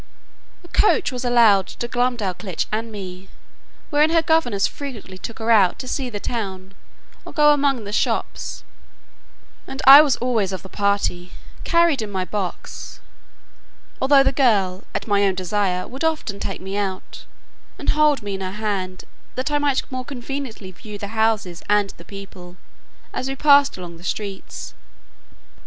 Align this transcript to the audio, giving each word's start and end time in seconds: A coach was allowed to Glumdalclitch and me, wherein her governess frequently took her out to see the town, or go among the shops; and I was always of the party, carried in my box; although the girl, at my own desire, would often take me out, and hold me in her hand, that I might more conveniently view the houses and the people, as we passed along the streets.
A 0.63 0.67
coach 0.67 1.11
was 1.11 1.23
allowed 1.23 1.67
to 1.67 1.87
Glumdalclitch 1.87 2.65
and 2.71 2.91
me, 2.91 3.29
wherein 3.91 4.09
her 4.09 4.23
governess 4.23 4.65
frequently 4.65 5.19
took 5.19 5.37
her 5.37 5.51
out 5.51 5.77
to 5.77 5.87
see 5.87 6.09
the 6.09 6.19
town, 6.19 6.73
or 7.23 7.31
go 7.31 7.53
among 7.53 7.83
the 7.83 7.93
shops; 7.93 8.63
and 9.67 9.79
I 9.85 10.01
was 10.01 10.15
always 10.15 10.51
of 10.51 10.63
the 10.63 10.69
party, 10.69 11.33
carried 11.63 12.01
in 12.01 12.09
my 12.09 12.25
box; 12.25 12.99
although 14.01 14.23
the 14.23 14.31
girl, 14.31 14.83
at 14.95 15.05
my 15.05 15.23
own 15.23 15.35
desire, 15.35 15.87
would 15.87 16.03
often 16.03 16.39
take 16.39 16.61
me 16.61 16.75
out, 16.75 17.25
and 17.77 17.89
hold 17.91 18.23
me 18.23 18.33
in 18.33 18.41
her 18.41 18.53
hand, 18.53 19.03
that 19.35 19.51
I 19.51 19.59
might 19.59 19.83
more 19.91 20.03
conveniently 20.03 20.71
view 20.71 20.97
the 20.97 21.09
houses 21.09 21.61
and 21.69 21.91
the 21.97 22.05
people, 22.05 22.57
as 23.13 23.29
we 23.29 23.35
passed 23.35 23.77
along 23.77 23.97
the 23.97 24.03
streets. 24.03 24.73